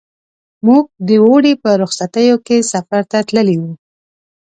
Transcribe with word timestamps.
موږ 0.65 0.83
د 1.07 1.09
اوړي 1.23 1.53
په 1.63 1.69
رخصتیو 1.81 2.35
کې 2.47 2.57
سفر 2.71 3.01
ته 3.11 3.19
تللي 3.27 3.57
وو. 3.61 3.71